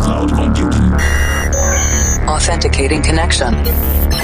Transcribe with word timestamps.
cloud 0.00 0.30
computing. 0.32 0.92
Authenticating 2.28 3.02
connection. 3.02 3.54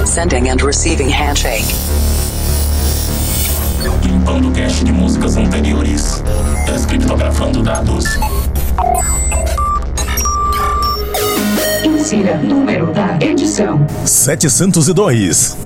Sending 0.06 0.48
and 0.48 0.62
receiving 0.62 1.08
handshake. 1.08 1.64
Limpando 4.02 4.50
cache 4.52 4.84
de 4.84 4.92
músicas 4.92 5.36
anteriores. 5.36 6.22
Descriptografando 6.66 7.62
dados. 7.62 8.04
Insira 11.84 12.36
número 12.38 12.92
da 12.92 13.18
edição. 13.20 13.86
702. 14.06 15.56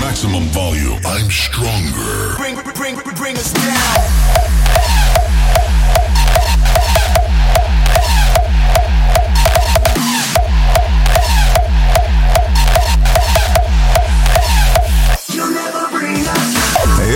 Maximum 0.00 0.46
volume. 0.50 1.00
I'm 1.04 1.30
stronger. 1.30 2.36
Bring, 2.36 2.54
bring, 2.74 2.94
bring, 2.96 3.14
bring 3.14 3.36
us 3.36 3.52
down. 3.52 4.57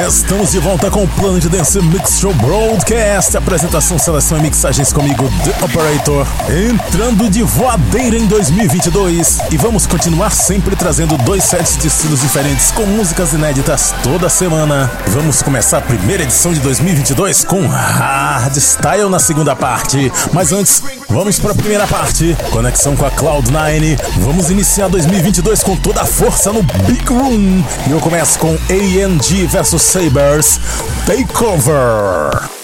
Estamos 0.08 0.50
de 0.50 0.58
volta 0.58 0.90
com 0.90 1.04
o 1.04 1.08
Planet 1.08 1.44
Dance 1.44 1.80
Mix 1.80 2.18
Show 2.18 2.34
Broadcast. 2.34 3.36
Apresentação, 3.36 3.98
seleção 4.00 4.36
e 4.36 4.42
mixagens 4.42 4.92
comigo, 4.92 5.30
The 5.44 5.64
Operator. 5.64 6.26
Entrando 6.50 7.30
de 7.30 7.44
voadeira 7.44 8.18
em 8.18 8.26
2022. 8.26 9.38
E 9.52 9.56
vamos 9.56 9.86
continuar 9.86 10.30
sempre 10.30 10.74
trazendo 10.74 11.16
dois 11.18 11.44
sets 11.44 11.76
de 11.76 11.86
estilos 11.86 12.20
diferentes 12.20 12.72
com 12.72 12.84
músicas 12.84 13.32
inéditas 13.32 13.94
toda 14.02 14.28
semana. 14.28 14.90
Vamos 15.06 15.40
começar 15.40 15.78
a 15.78 15.82
primeira 15.82 16.24
edição 16.24 16.52
de 16.52 16.58
2022 16.58 17.44
com 17.44 17.64
Hardstyle 17.68 19.08
na 19.08 19.20
segunda 19.20 19.54
parte. 19.54 20.12
Mas 20.32 20.52
antes, 20.52 20.82
vamos 21.08 21.38
para 21.38 21.52
a 21.52 21.54
primeira 21.54 21.86
parte. 21.86 22.36
Conexão 22.50 22.96
com 22.96 23.06
a 23.06 23.10
Cloud9. 23.12 24.00
Vamos 24.18 24.50
iniciar 24.50 24.88
2022 24.88 25.62
com 25.62 25.76
toda 25.76 26.02
a 26.02 26.06
força 26.06 26.52
no 26.52 26.62
Big 26.62 27.04
Room. 27.08 27.62
E 27.86 27.92
eu 27.92 28.00
começo 28.00 28.36
com 28.40 28.58
ANG 28.68 29.46
versus 29.46 29.92
Sabers 30.02 30.58
Takeover. 31.06 32.61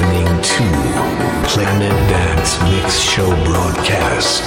listening 0.00 0.42
to 0.42 1.48
Planet 1.48 1.92
Dance 2.08 2.58
Mix 2.62 2.98
Show 2.98 3.28
broadcast 3.44 4.42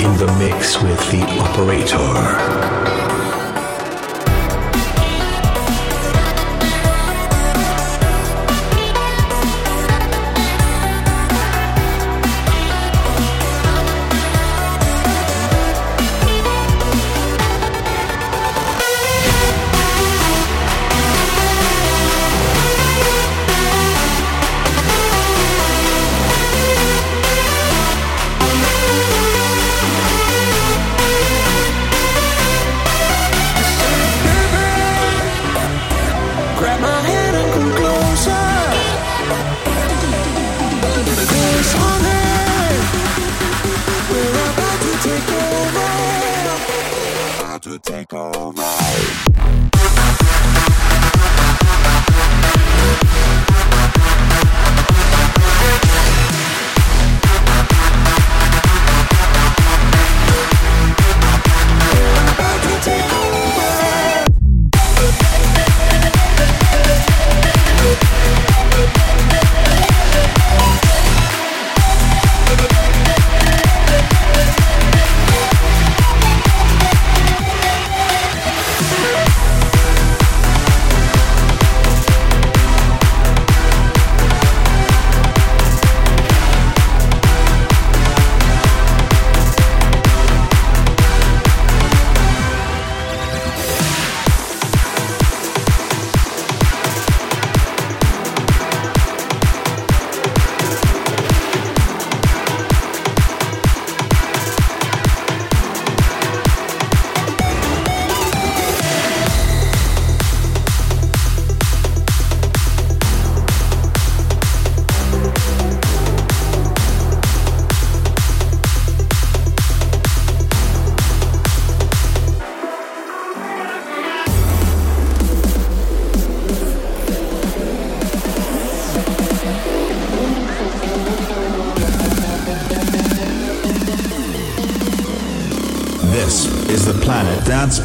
in 0.00 0.16
the 0.16 0.32
mix 0.38 0.80
with 0.80 1.10
the 1.10 1.22
operator. 1.40 3.05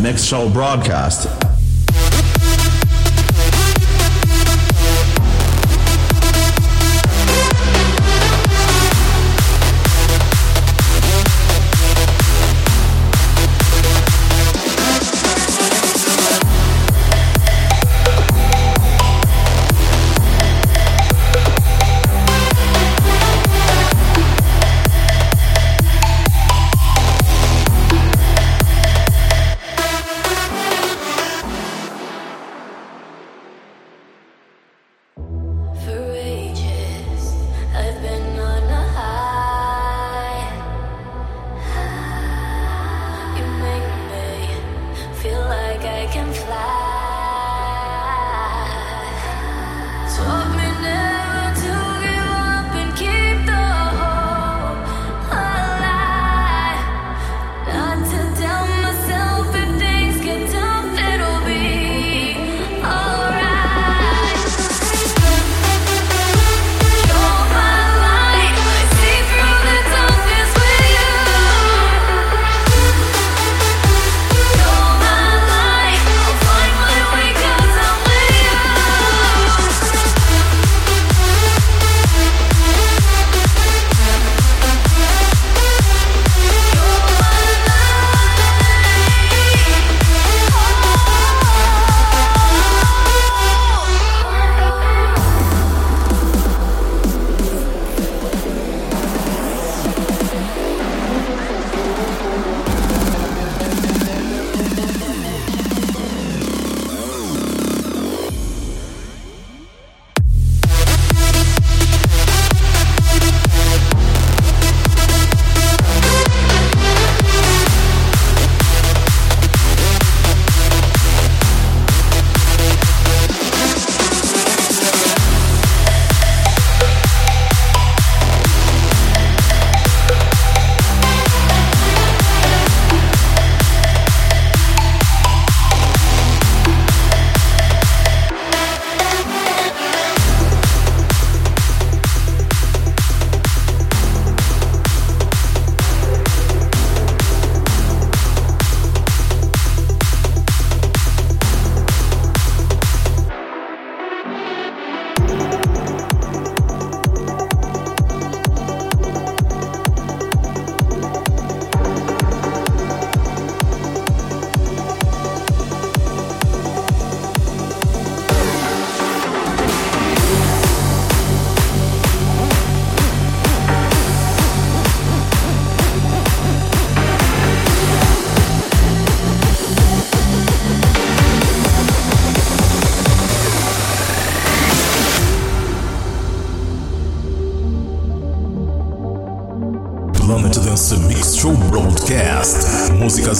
Planet 0.01 0.13
Dance 0.15 0.21
Mix 0.21 0.24
Show 0.24 0.50
broadcast. 0.50 1.40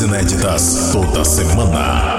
Inéditas 0.02 0.92
toda 0.92 1.24
semana. 1.24 2.11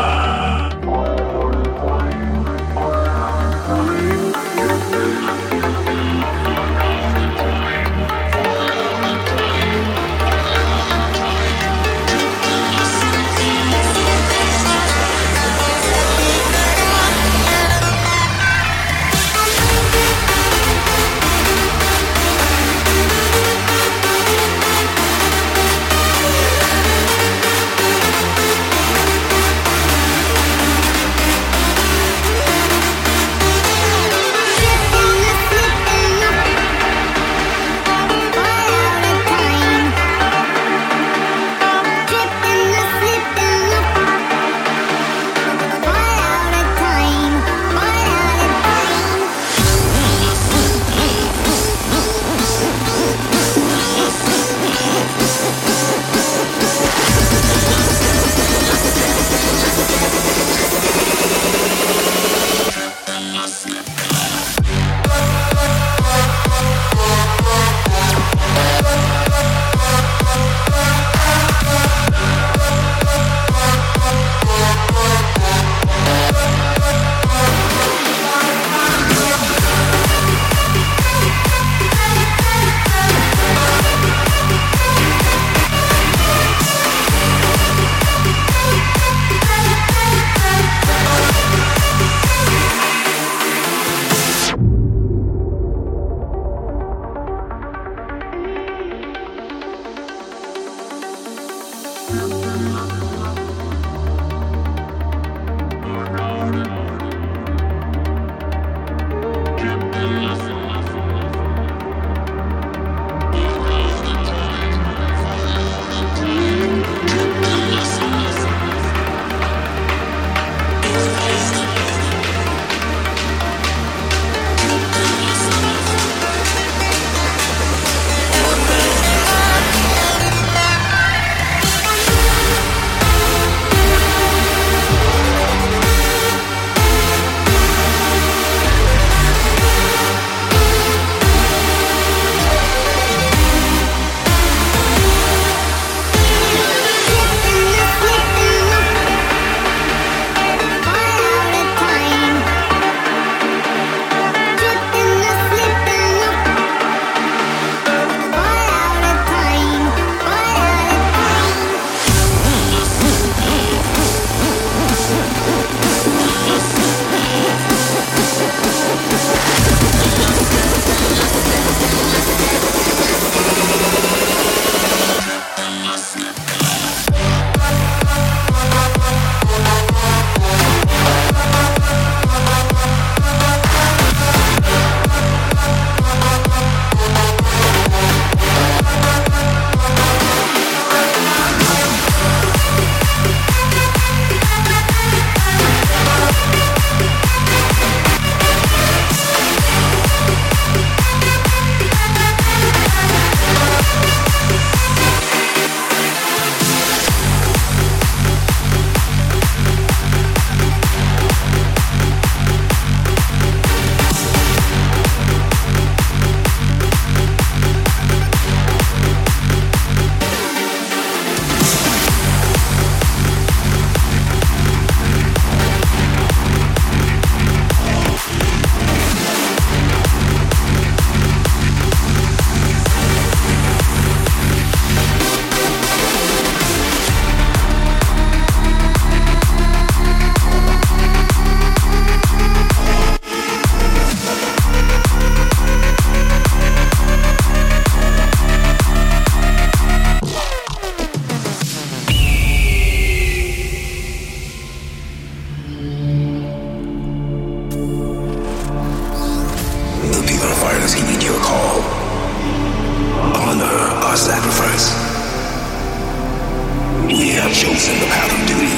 Chosen 267.52 268.00
the 268.00 268.06
path 268.08 268.32
of 268.32 268.40
duty. 268.48 268.72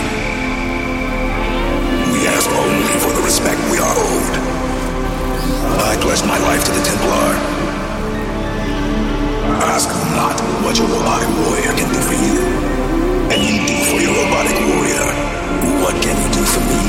We 2.11 2.27
ask 2.27 2.51
only 2.51 2.97
for 2.99 3.13
the 3.15 3.23
respect 3.23 3.59
we 3.71 3.79
are 3.79 3.95
owed. 3.95 4.35
I 5.79 5.95
pledge 6.03 6.27
my 6.27 6.39
life 6.43 6.65
to 6.67 6.73
the 6.75 6.83
Templar. 6.83 7.31
Ask 9.71 9.89
not 10.19 10.35
what 10.67 10.75
your 10.77 10.89
robotic 10.91 11.31
warrior 11.39 11.73
can 11.79 11.87
do 11.87 12.01
for 12.03 12.19
you. 12.19 12.35
And 13.31 13.39
you 13.47 13.63
do 13.63 13.79
for 13.87 13.99
your 14.03 14.11
robotic 14.11 14.59
warrior. 14.67 15.07
What 15.79 15.95
can 16.03 16.17
you 16.19 16.29
do 16.35 16.43
for 16.43 16.63
me? 16.67 16.83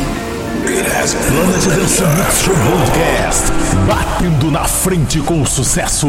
It 0.65 0.86
has 0.89 1.13
been 1.13 1.22
Planet 1.22 1.62
Dance 1.70 2.01
Mix 2.18 2.48
all. 2.50 3.86
Batendo 3.86 4.50
na 4.50 4.65
frente 4.65 5.20
com 5.22 5.46
sucesso. 5.46 6.08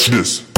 Catch 0.00 0.08
this. 0.08 0.49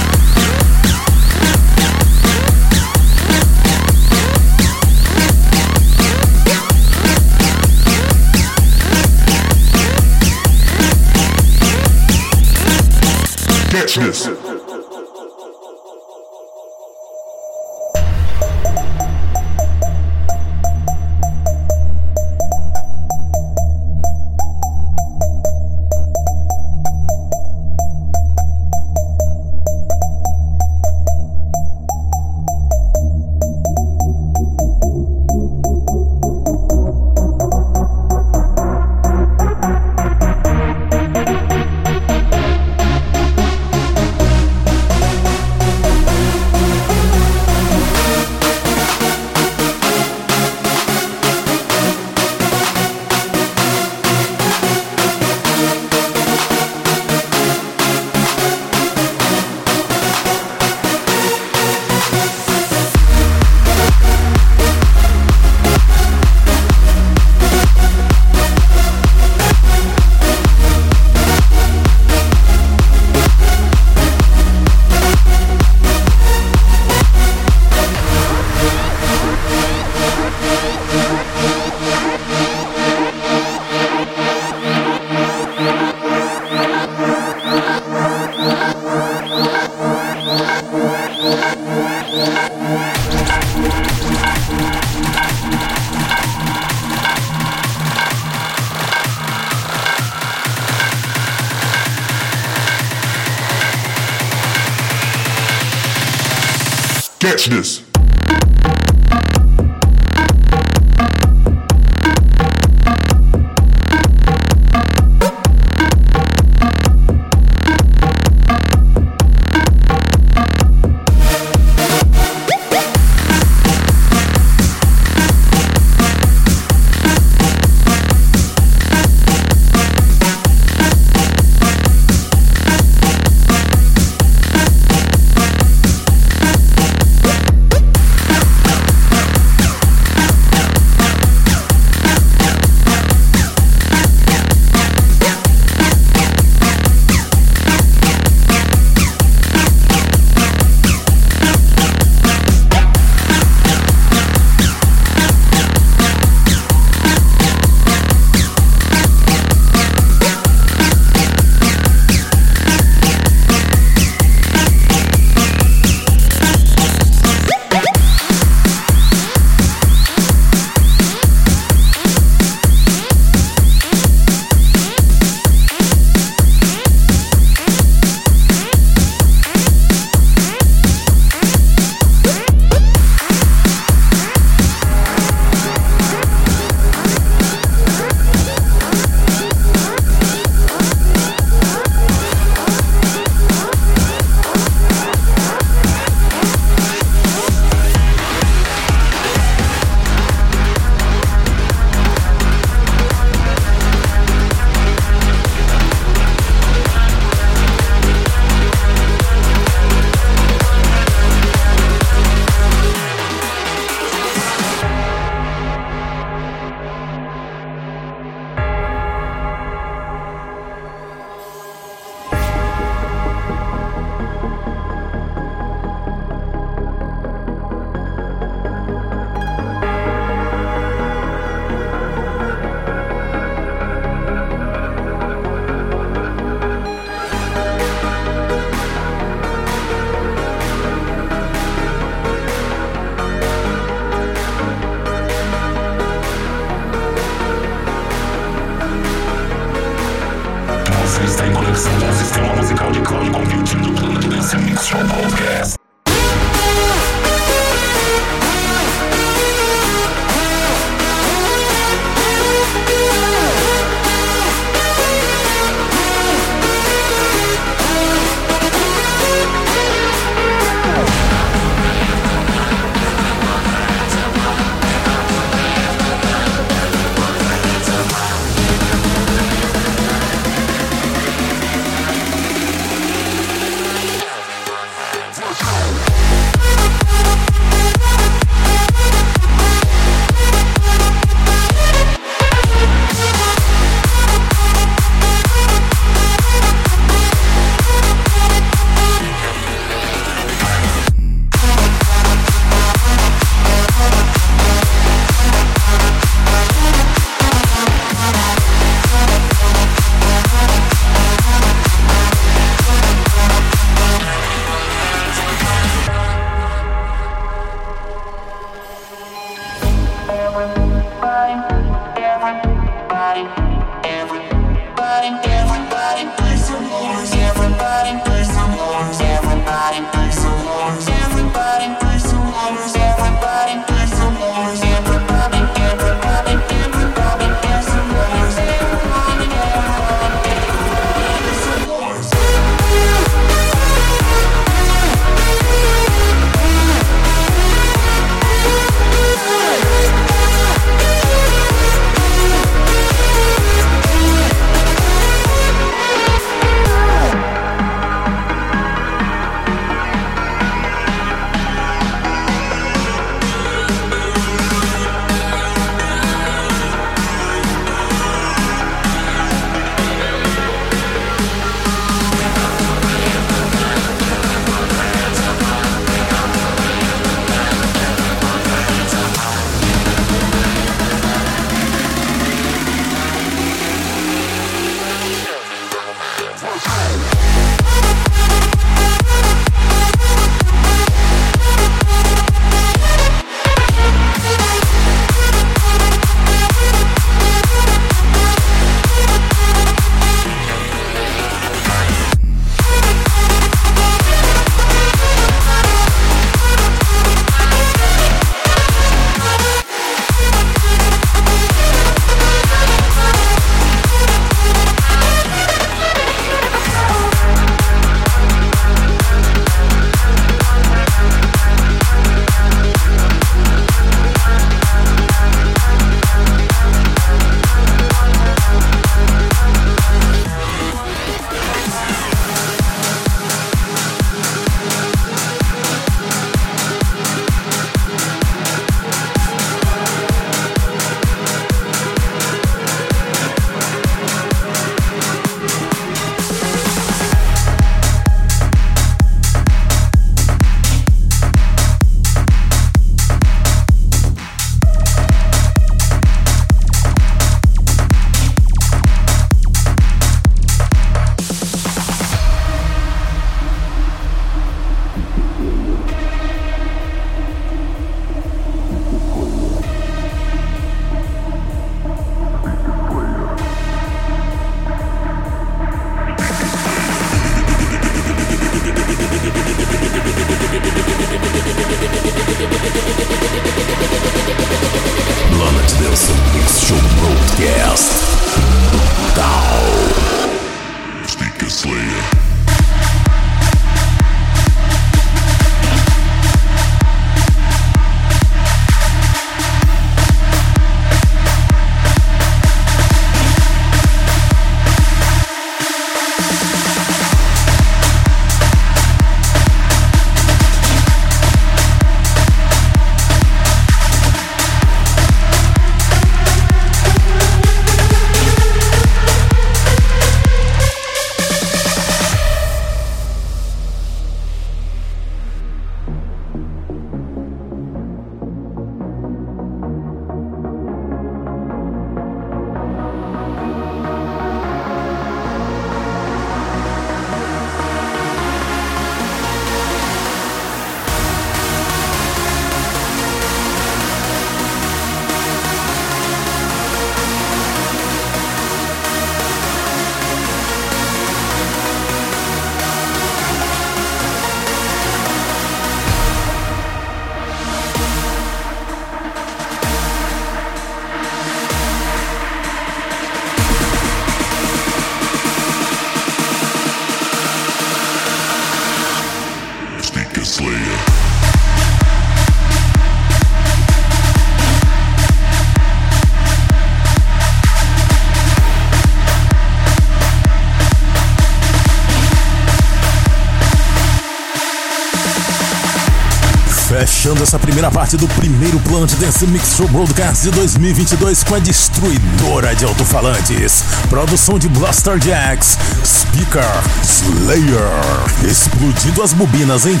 Essa 587.44 587.58
primeira 587.58 587.90
parte 587.90 588.16
do 588.16 588.26
primeiro 588.28 588.80
Planet 588.80 589.12
Dance 589.16 589.46
Mix 589.46 589.76
Show 589.76 589.86
Broadcast 589.88 590.44
de 590.44 590.50
2022 590.52 591.44
com 591.44 591.54
a 591.54 591.58
destruidora 591.58 592.74
de 592.74 592.86
alto-falantes. 592.86 593.84
Produção 594.08 594.58
de 594.58 594.66
Blaster 594.70 595.22
Jacks, 595.22 595.76
Speaker, 596.02 596.64
Slayer. 597.02 598.50
Explodindo 598.50 599.22
as 599.22 599.34
bobinas, 599.34 599.84
hein? 599.84 600.00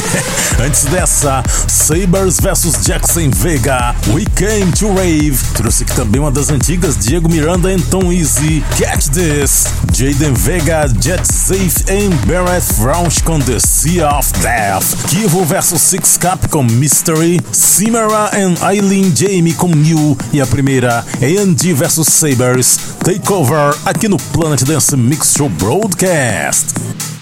Antes 0.64 0.84
dessa, 0.84 1.42
Sabers 1.66 2.38
vs 2.40 2.82
Jackson 2.82 3.30
Vega, 3.36 3.94
We 4.08 4.24
Came 4.34 4.72
to 4.72 4.88
Rave. 4.94 5.38
Trouxe 5.52 5.82
aqui 5.82 5.92
também 5.92 6.18
uma 6.18 6.30
das 6.30 6.48
antigas, 6.48 6.96
Diego 6.96 7.28
Miranda 7.28 7.70
e 7.70 7.78
Tom 7.82 8.10
Easy, 8.10 8.64
Catch 8.78 9.08
This. 9.08 9.66
Jaden 9.92 10.32
Vega, 10.32 10.88
Jet 11.00 11.22
Safe 11.30 11.84
e 11.88 12.08
Barrett 12.26 12.64
Frounch 12.74 13.22
com 13.22 13.38
The 13.38 13.58
Sea 13.78 14.02
of 14.02 14.32
Death. 14.42 15.06
Kivo 15.08 15.44
vs 15.44 15.80
Six 15.80 16.16
Cap 16.16 16.48
com 16.48 16.64
Mystery. 16.64 17.38
Simera 17.52 18.28
e 18.34 18.64
Eileen 18.64 19.14
Jamie 19.14 19.54
com 19.54 19.68
New. 19.68 20.18
E 20.32 20.40
a 20.40 20.46
primeira, 20.48 21.04
A&D 21.22 21.74
vs 21.74 22.08
Sabers. 22.08 22.76
Takeover 23.04 23.72
aqui 23.84 24.08
no 24.08 24.16
Planet 24.16 24.64
Dance 24.64 24.96
Mix 24.96 25.34
Show 25.36 25.48
Broadcast. 25.48 27.17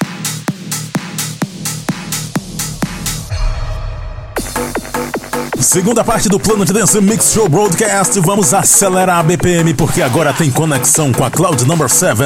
Segunda 5.66 6.05
parte 6.05 6.29
do 6.29 6.38
Planet 6.38 6.70
Dance 6.70 7.00
Mix 7.00 7.33
Show 7.33 7.48
Broadcast. 7.48 8.20
Vamos 8.20 8.55
acelerar 8.55 9.18
a 9.18 9.22
BPM 9.24 9.74
porque 9.74 10.00
agora 10.00 10.33
tem 10.33 10.48
conexão 10.48 11.12
com 11.12 11.24
a 11.24 11.31
Cloud 11.31 11.64
Number 11.64 11.88
7 11.88 12.20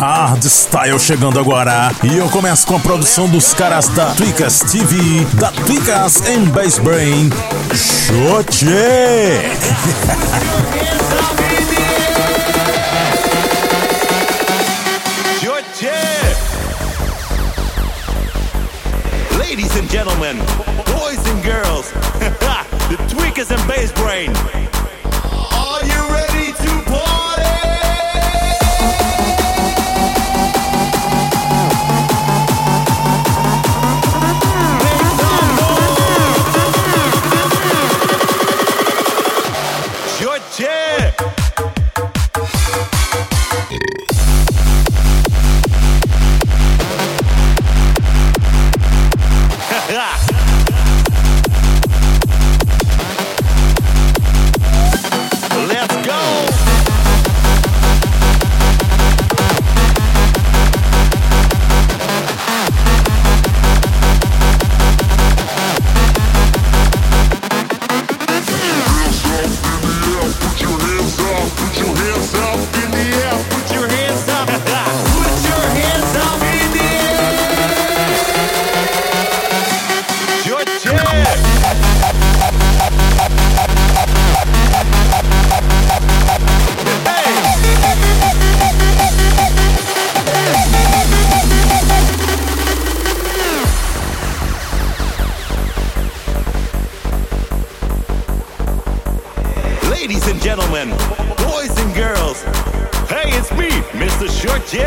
Hardstyle 0.00 0.98
chegando 0.98 1.38
agora. 1.38 1.92
E 2.02 2.16
eu 2.18 2.28
começo 2.30 2.66
com 2.66 2.74
a 2.74 2.80
produção 2.80 3.28
dos 3.28 3.54
caras 3.54 3.86
da 3.88 4.06
Tweakas 4.06 4.58
TV, 4.58 5.24
da 5.34 5.52
Tweakas 5.52 6.26
em 6.26 6.44
Bass 6.46 6.78
Brain. 6.78 7.30
Xote! 7.72 8.66
Ladies 19.38 19.76
and 19.76 19.88
gentlemen, 19.88 20.36
boys 20.86 21.24
and 21.28 21.40
girls, 21.44 21.92
the 22.96 23.02
tweakers 23.14 23.50
and 23.50 23.68
bass 23.68 23.90
brain. 23.92 24.73
счете 104.28 104.86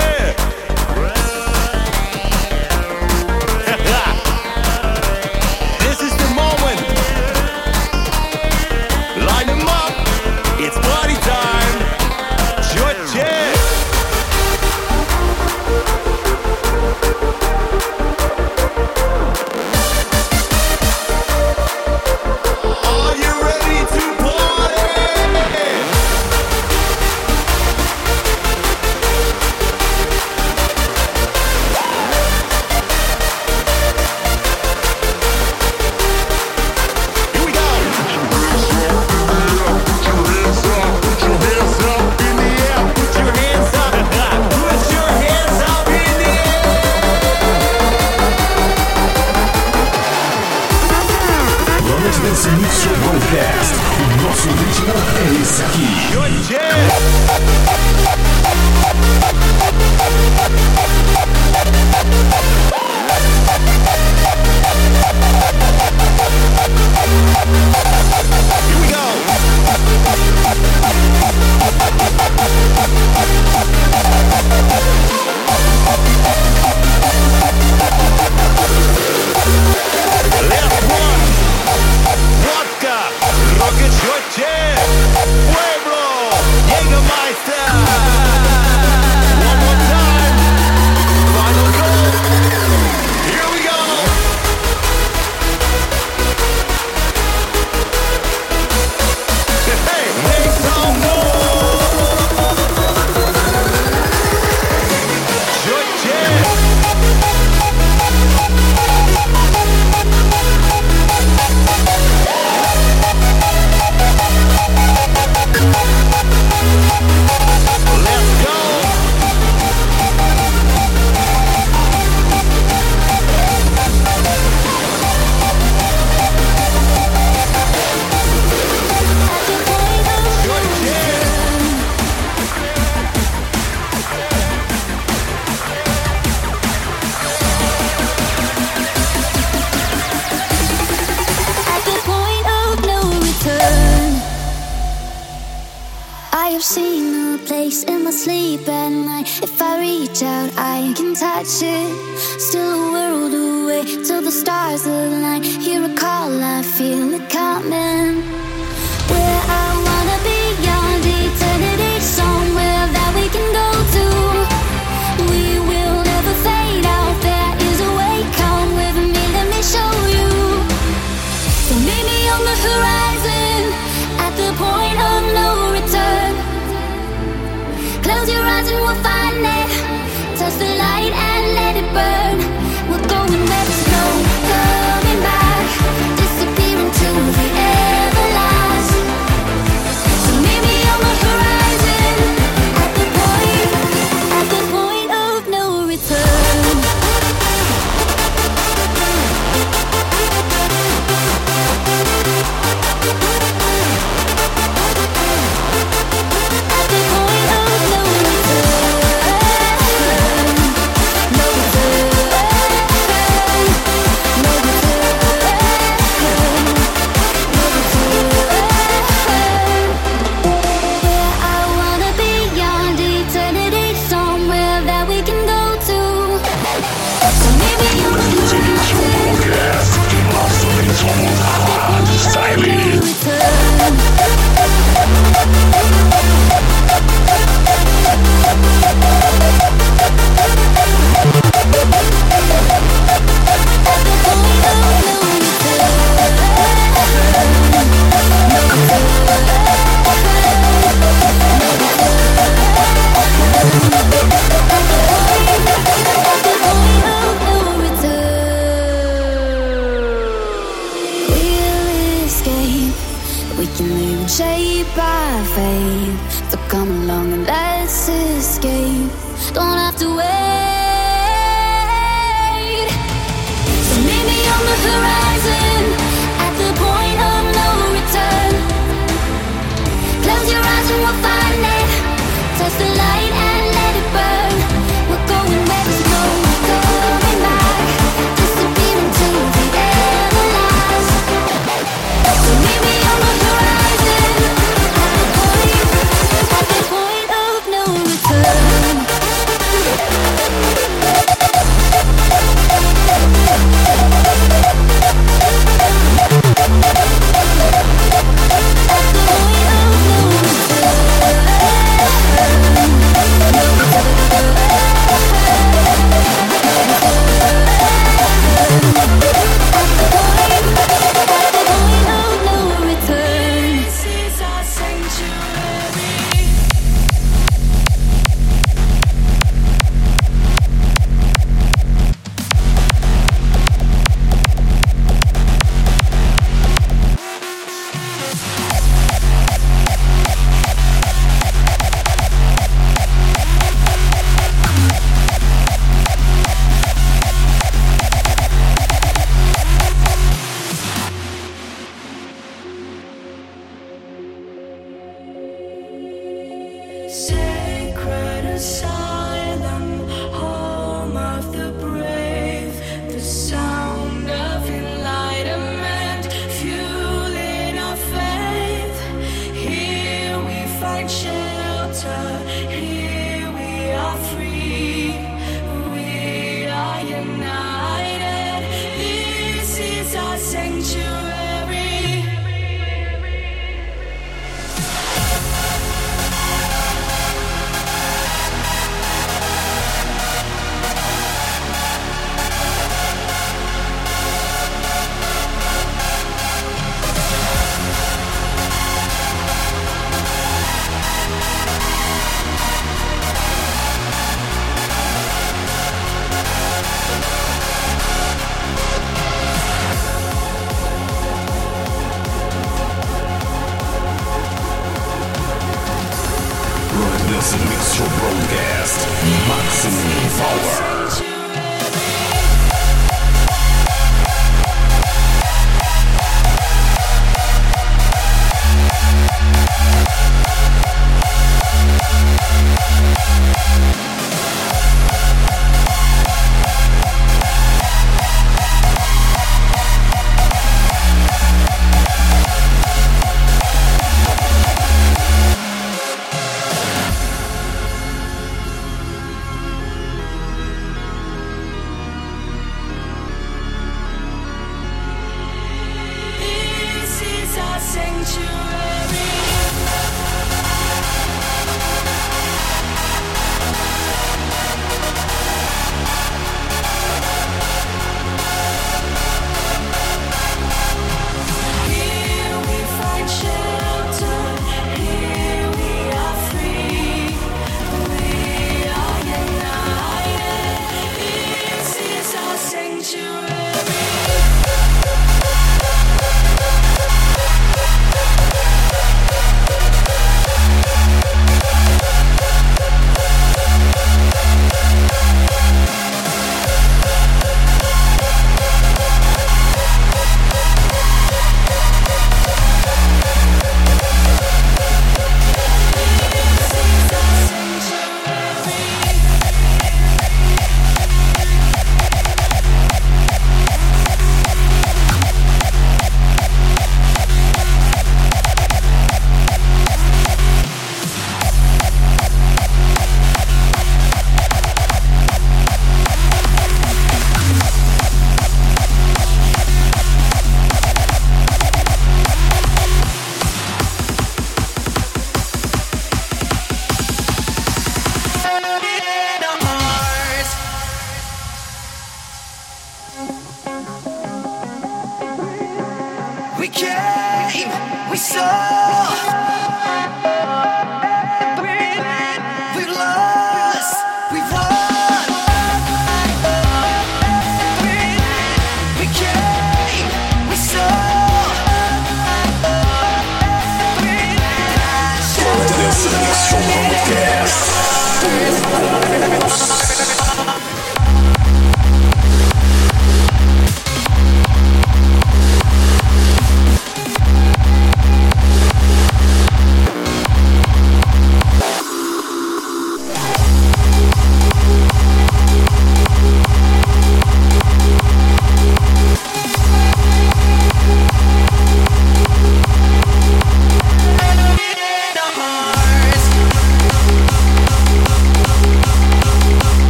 Destiny 419.78 420.28
forward. 420.30 420.96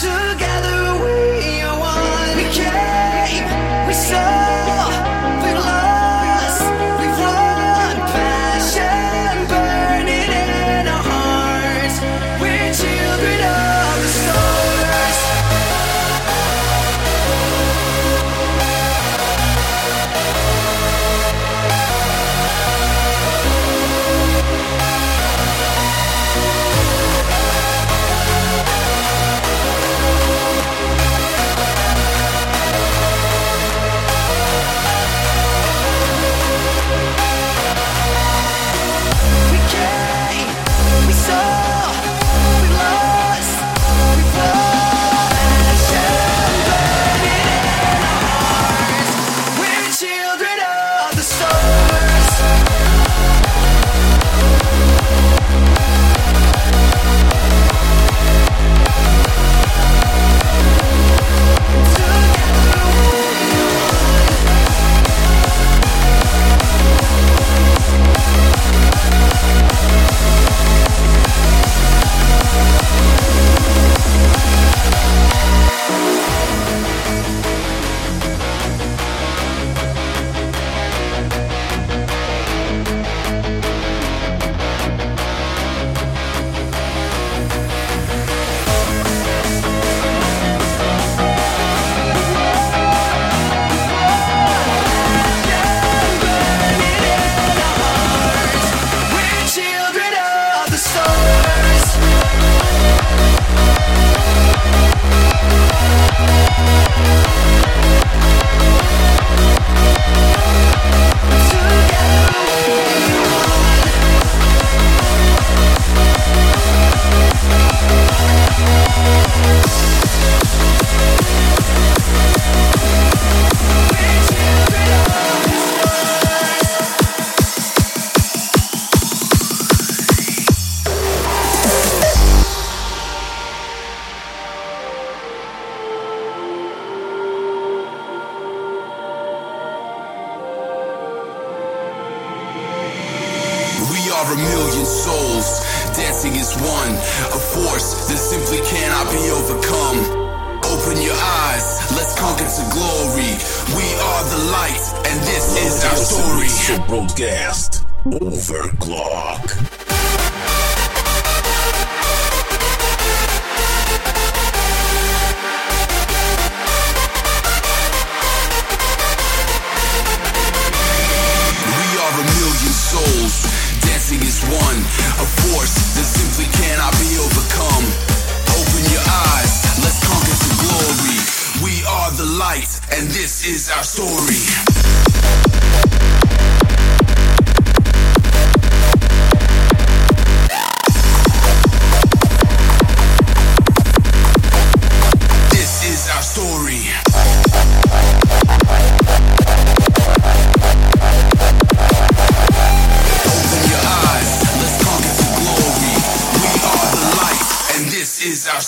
Together 0.00 1.04
we 1.04 1.31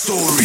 story. 0.05 0.44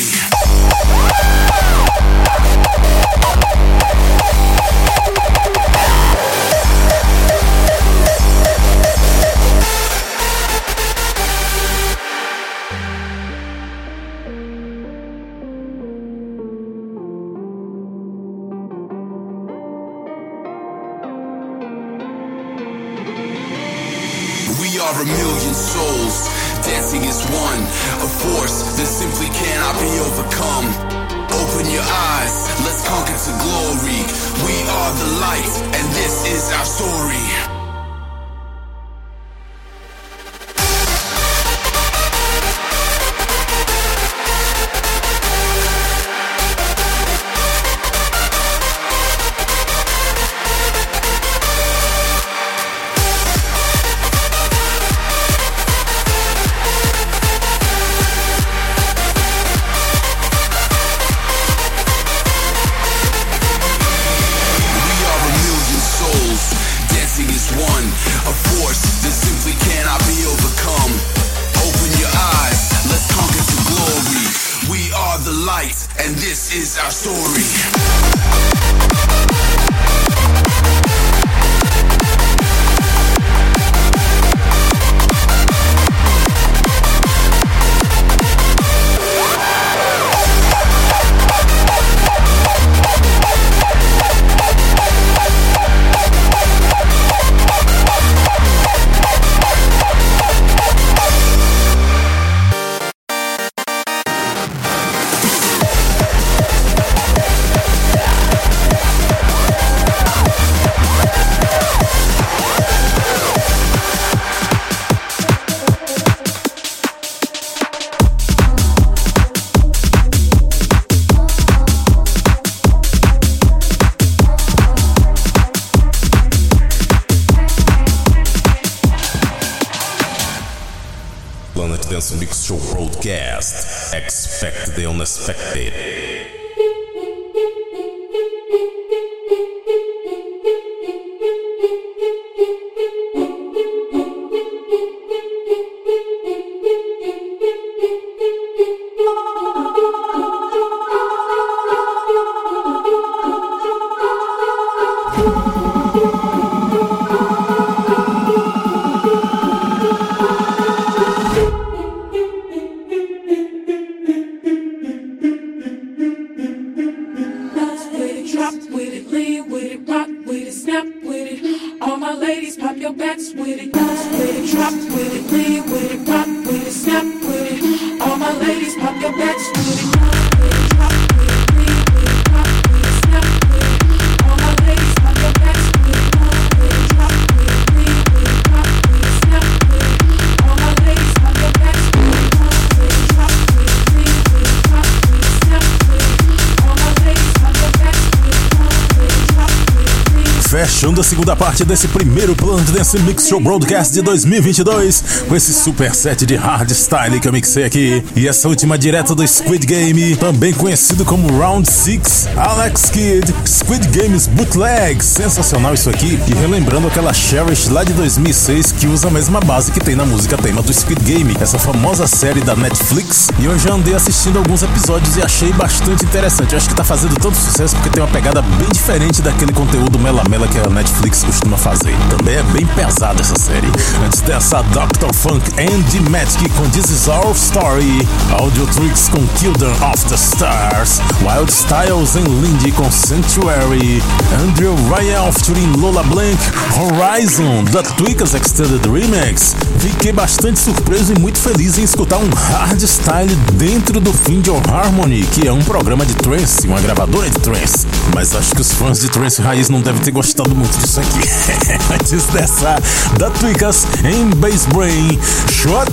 Fechando 200.51 201.01
a 201.01 201.05
segunda 201.05 201.37
parte 201.37 201.65
desse 201.65 201.87
primeiro 201.87 202.35
Planet 202.35 202.69
Dance 202.71 202.99
Mix 202.99 203.29
Show 203.29 203.39
Broadcast 203.39 203.93
de 203.93 204.03
2022 204.03 205.23
com 205.29 205.37
esse 205.37 205.55
super 205.55 205.95
set 205.95 206.27
de 206.27 206.35
hardstyle 206.35 207.21
que 207.21 207.29
eu 207.29 207.33
mixei 207.33 207.63
aqui. 207.63 208.03
E 208.17 208.27
essa 208.27 208.49
última 208.49 208.77
direta 208.77 209.15
do 209.15 209.25
Squid 209.25 209.65
Game, 209.65 210.17
também 210.17 210.53
conhecido 210.53 211.05
como 211.05 211.39
Round 211.39 211.71
6, 211.71 212.31
Alex 212.37 212.91
Kidd, 212.91 213.33
Squid 213.47 213.87
Games 213.97 214.27
Bootleg. 214.27 215.01
Sensacional 215.05 215.73
isso 215.73 215.89
aqui. 215.89 216.19
E 216.27 216.35
relembrando 216.35 216.89
aquela 216.89 217.15
Cherish 217.15 217.69
lá 217.69 217.85
de 217.85 217.93
2006 217.93 218.73
que 218.73 218.89
usa 218.89 219.07
a 219.07 219.11
mesma 219.13 219.39
base 219.39 219.71
que 219.71 219.79
tem 219.79 219.95
na 219.95 220.05
música 220.05 220.37
tema 220.37 220.63
do 220.63 220.75
Squid 220.75 221.01
Game, 221.05 221.37
essa 221.41 221.61
famosa 221.61 222.09
série 222.09 222.41
da 222.41 222.57
Netflix. 222.57 223.29
E 223.39 223.45
eu 223.45 223.57
já 223.57 223.75
andei 223.75 223.95
assistindo 223.95 224.39
alguns 224.39 224.65
episódios 224.65 225.17
e 225.17 225.23
achei 225.23 225.53
bastante 225.53 226.05
interessante. 226.05 226.55
Eu 226.55 226.59
acho 226.59 226.69
que 226.69 226.75
tá 226.75 226.83
fazendo 226.83 227.15
tanto 227.21 227.37
sucesso 227.37 227.77
porque 227.77 227.91
tem 227.91 228.03
uma 228.03 228.11
pegada 228.11 228.43
bem 228.43 228.69
diferente 228.73 229.23
daquele 229.23 229.53
conteúdo 229.53 229.97
mela-mela 229.97 230.40
que 230.49 230.59
a 230.59 230.71
Netflix 230.71 231.23
costuma 231.23 231.59
fazer. 231.59 231.95
Também 232.09 232.37
é 232.37 232.43
bem 232.45 232.67
pesada 232.67 233.21
essa 233.21 233.39
série. 233.39 233.67
Antes 234.05 234.21
dessa, 234.23 234.63
Dr. 234.63 235.15
Funk 235.15 235.43
and 235.59 236.11
Magic 236.11 236.49
com 236.51 236.69
This 236.71 236.91
Is 236.91 237.09
Our 237.09 237.35
Story, 237.35 238.09
Audio 238.39 238.67
Tricks 238.69 239.09
com 239.09 239.21
Children 239.39 239.73
of 239.93 240.05
the 240.07 240.15
Stars, 240.15 241.01
Wild 241.21 241.53
Styles 241.53 242.17
and 242.17 242.29
Lindy 242.41 242.73
com 242.73 242.91
Sanctuary, 242.91 244.03
Andrew 244.43 244.75
Ryan 244.89 245.31
featuring 245.33 245.73
Lola 245.77 246.03
Blank, 246.05 246.39
Horizon, 246.79 247.65
The 247.65 247.83
Tweakers 247.97 248.35
Extended 248.35 248.87
Remix. 248.87 249.55
Fiquei 249.79 250.13
bastante 250.13 250.59
surpreso 250.59 251.13
e 251.13 251.19
muito 251.19 251.39
feliz 251.39 251.79
em 251.79 251.83
escutar 251.83 252.19
um 252.19 252.31
hardstyle 252.31 253.35
dentro 253.55 254.01
do 254.01 254.13
Find 254.13 254.47
Your 254.47 254.63
Harmony, 254.71 255.23
que 255.23 255.47
é 255.47 255.53
um 255.53 255.63
programa 255.63 256.07
de 256.07 256.15
trance, 256.15 256.67
uma 256.67 256.81
gravadora 256.81 257.29
de 257.29 257.39
trance. 257.41 257.87
Mas 258.15 258.35
acho 258.35 258.55
que 258.55 258.61
os 258.61 258.73
fãs 258.73 259.01
de 259.01 259.09
trance 259.11 259.43
raiz 259.43 259.69
não 259.69 259.81
devem 259.81 260.01
ter 260.01 260.11
gostado 260.11 260.30
muito 260.55 260.79
disso 260.79 261.01
aqui. 261.01 261.29
Antes 261.93 262.25
dessa, 262.27 262.77
The 263.19 263.31
Tweakers 263.31 263.87
em 264.05 264.27
Bass 264.37 264.67
Brain, 264.67 265.19
Shot 265.51 265.91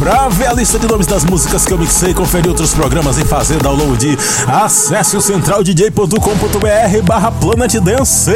Pra 0.00 0.30
ver 0.30 0.46
a 0.46 0.54
lista 0.54 0.78
de 0.78 0.88
nomes 0.88 1.06
das 1.06 1.24
músicas 1.24 1.66
que 1.66 1.74
eu 1.74 1.78
mixei 1.78 2.14
conferir 2.14 2.48
outros 2.48 2.72
programas 2.72 3.18
e 3.18 3.24
fazer 3.26 3.62
download, 3.62 4.18
acesse 4.48 5.14
o 5.14 5.20
centraldj.com.br 5.20 7.02
barra 7.04 7.30
Planet 7.30 7.74
Dance. 7.74 8.32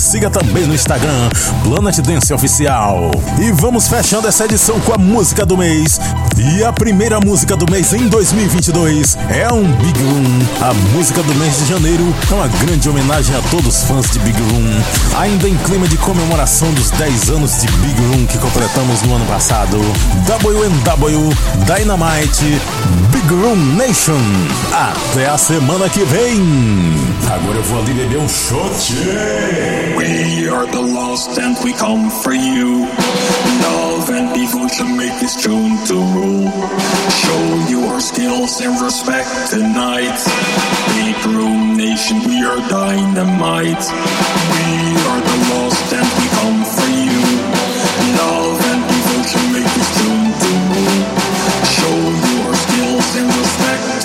Siga 0.00 0.28
também 0.28 0.66
no 0.66 0.74
Instagram, 0.74 1.30
Planet 1.62 1.96
Dance 2.00 2.34
Oficial. 2.34 3.12
E 3.40 3.52
vamos 3.52 3.86
fechando 3.86 4.26
essa 4.26 4.46
edição 4.46 4.80
com 4.80 4.94
a 4.94 4.98
música 4.98 5.46
do 5.46 5.56
mês. 5.56 6.00
E 6.36 6.64
a 6.64 6.72
primeira 6.72 7.20
música 7.20 7.56
do 7.56 7.70
mês 7.70 7.92
em 7.92 8.08
2022 8.08 9.16
é 9.30 9.48
um 9.52 9.62
Big 9.62 10.02
Room. 10.02 10.68
A 10.68 10.74
música 10.92 11.22
do 11.22 11.34
mês 11.36 11.56
de 11.58 11.66
janeiro 11.66 12.12
é 12.28 12.34
uma 12.34 12.48
grande 12.48 12.88
homenagem 12.88 13.36
a 13.36 13.42
todos 13.48 13.68
os 13.68 13.84
fãs 13.84 14.10
de 14.10 14.18
Big 14.18 14.38
Room. 14.40 15.20
Ainda 15.20 15.48
em 15.48 15.56
clima 15.58 15.86
de 15.86 15.96
comemoração 15.98 16.68
dos 16.72 16.90
10 16.90 17.30
anos 17.30 17.60
de 17.60 17.68
Big 17.68 18.00
Room 18.06 18.26
que 18.26 18.38
completamos 18.38 19.02
no 19.02 19.14
ano 19.14 19.26
passado. 19.26 19.78
WNW 20.26 20.95
Dynamite 21.66 22.58
Big 23.12 23.30
Room 23.30 23.76
Nation. 23.76 24.18
Até 24.72 25.26
a 25.26 25.36
semana 25.36 25.90
que 25.90 26.02
vem. 26.04 26.40
Agora 27.30 27.58
eu 27.58 27.62
vou 27.64 27.80
ali 27.80 27.92
beber 27.92 28.18
um 28.18 28.28
shot. 28.28 28.94
We 29.96 30.48
are 30.48 30.66
the 30.66 30.80
lost 30.80 31.38
and 31.38 31.54
we 31.62 31.74
come 31.74 32.10
for 32.10 32.32
you. 32.32 32.88
Love 33.62 34.10
and 34.10 34.32
devotion 34.32 34.96
make 34.96 35.12
this 35.20 35.36
tune 35.36 35.76
to 35.86 35.94
rule. 35.94 36.50
Show 37.10 37.70
your 37.70 38.00
skills 38.00 38.60
and 38.62 38.80
respect 38.80 39.50
tonight. 39.50 40.18
Big 40.94 41.26
Room 41.26 41.76
Nation, 41.76 42.20
we 42.26 42.42
are 42.42 42.56
dynamite. 42.70 43.84
We 44.52 44.96
are 45.08 45.20
the 45.20 45.36
lost 45.52 45.92
and 45.92 46.08
we 46.20 46.25
stick 53.58 53.95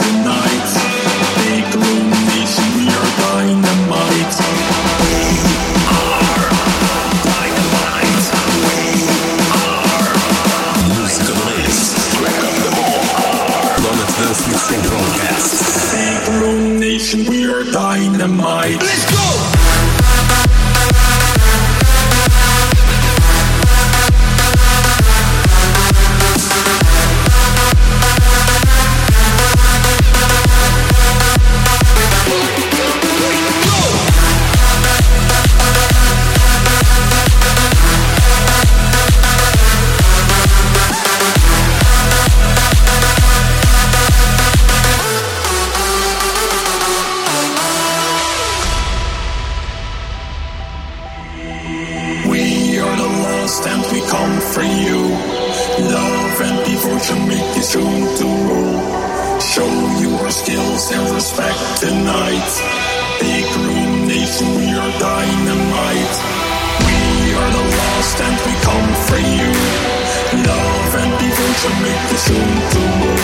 doom 72.31 72.51
doomer 72.71 73.17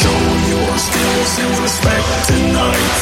Show 0.00 0.20
your 0.52 0.78
skills 0.78 1.32
and 1.44 1.54
respect 1.64 2.08
tonight. 2.28 2.96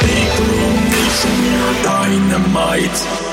Big 0.00 0.30
room 0.48 0.76
nation, 0.90 1.34
you're 1.48 1.82
dynamite. 1.82 3.29